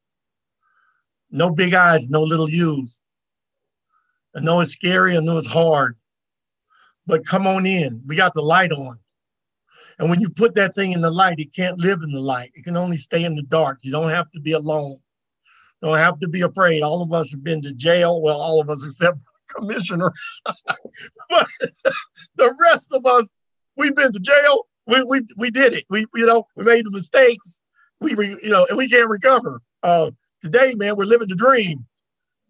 [1.31, 3.01] No big eyes, no little U's.
[4.37, 5.97] I know it's scary, I know it's hard,
[7.07, 8.03] but come on in.
[8.07, 8.99] We got the light on.
[9.99, 12.51] And when you put that thing in the light, it can't live in the light.
[12.55, 13.79] It can only stay in the dark.
[13.81, 14.99] You don't have to be alone.
[15.83, 16.83] Don't have to be afraid.
[16.83, 18.21] All of us have been to jail.
[18.21, 19.19] Well, all of us except
[19.57, 20.13] commissioner.
[20.45, 21.47] but
[22.37, 23.33] the rest of us,
[23.77, 24.67] we've been to jail.
[24.87, 25.85] We, we, we did it.
[25.91, 27.61] We, you know, we made the mistakes.
[28.01, 29.61] We, re, you know, and we can't recover.
[29.83, 30.11] Uh,
[30.43, 31.87] today, man, we're living the dream.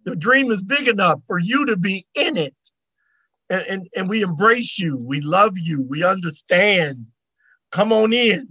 [0.05, 2.55] The dream is big enough for you to be in it.
[3.49, 4.97] and, and, and we embrace you.
[4.97, 5.83] We love you.
[5.83, 7.07] We understand.
[7.71, 8.49] Come on in.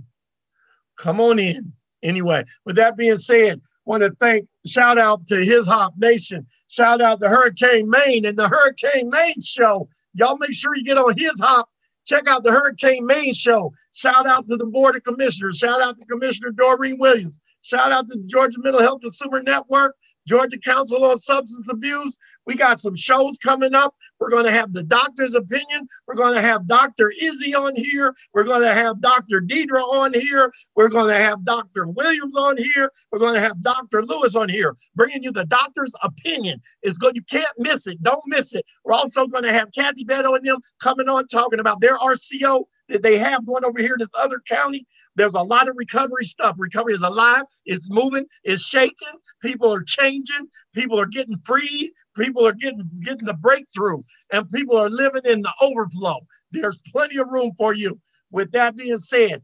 [0.98, 1.74] Come on in.
[2.04, 6.46] Anyway, with that being said, want to thank, shout out to His Hop Nation.
[6.68, 9.88] Shout out to Hurricane Maine and the Hurricane Maine show.
[10.14, 11.70] Y'all make sure you get on His Hop.
[12.06, 13.74] Check out the Hurricane Maine show.
[13.94, 15.58] Shout out to the Board of Commissioners.
[15.58, 17.40] Shout out to Commissioner Doreen Williams.
[17.62, 19.96] Shout out to the Georgia Mental Health Consumer Network.
[20.28, 22.18] Georgia Council on Substance Abuse.
[22.46, 23.96] We got some shows coming up.
[24.26, 25.88] We're going to have the doctor's opinion.
[26.08, 27.14] We're going to have Dr.
[27.22, 28.12] Izzy on here.
[28.34, 29.40] We're going to have Dr.
[29.40, 30.52] Deidre on here.
[30.76, 31.86] We're going to have Dr.
[31.86, 32.92] Williams on here.
[33.12, 34.02] We're going to have Dr.
[34.02, 36.60] Lewis on here, bringing you the doctor's opinion.
[36.82, 37.16] It's good.
[37.16, 38.02] You can't miss it.
[38.02, 38.66] Don't miss it.
[38.84, 42.64] We're also going to have Kathy Beto and them coming on talking about their RCO
[42.88, 44.88] that they have going over here in this other county.
[45.16, 46.56] There's a lot of recovery stuff.
[46.58, 49.20] Recovery is alive, it's moving, it's shaking.
[49.42, 54.02] People are changing, people are getting freed, people are getting getting the breakthrough,
[54.32, 56.20] and people are living in the overflow.
[56.52, 58.00] There's plenty of room for you.
[58.32, 59.44] With that being said,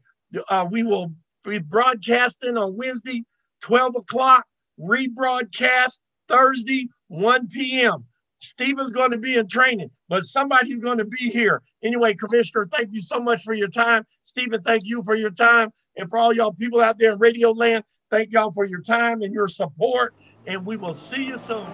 [0.49, 1.13] uh, we will
[1.43, 3.25] be broadcasting on Wednesday,
[3.61, 4.45] 12 o'clock,
[4.79, 8.05] rebroadcast Thursday, 1 p.m.
[8.37, 11.61] Stephen's going to be in training, but somebody's going to be here.
[11.83, 14.03] Anyway, Commissioner, thank you so much for your time.
[14.23, 15.69] Stephen, thank you for your time.
[15.95, 19.21] And for all y'all people out there in Radio Land, thank y'all for your time
[19.21, 20.15] and your support.
[20.47, 21.67] And we will see you soon.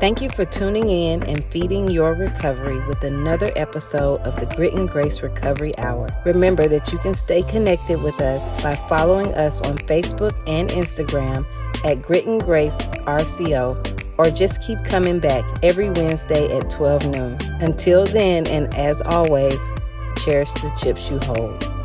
[0.00, 4.72] Thank you for tuning in and feeding your recovery with another episode of the Grit
[4.72, 6.08] and Grace Recovery Hour.
[6.24, 11.44] Remember that you can stay connected with us by following us on Facebook and Instagram
[11.84, 17.36] at Grit and Grace RCO or just keep coming back every Wednesday at 12 noon.
[17.60, 19.58] Until then, and as always,
[20.24, 21.77] cherish the chips you hold.